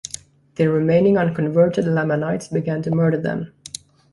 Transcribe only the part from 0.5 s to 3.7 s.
The remaining unconverted Lamanites began to murder them.